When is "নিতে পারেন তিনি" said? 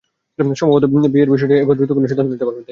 2.31-2.69